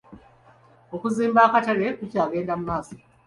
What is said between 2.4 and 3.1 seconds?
mu maaso.